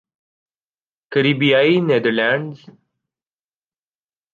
کریبیائی 1.11 1.75
Netherlands 1.87 2.59